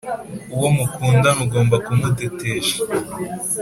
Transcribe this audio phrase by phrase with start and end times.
[0.55, 2.77] uwo mukundana ugomba kumutetesha